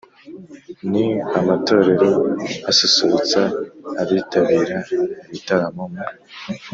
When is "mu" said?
5.93-6.05